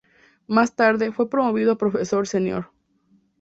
[0.47, 2.71] Más tarde, fue promovido a profesor senior.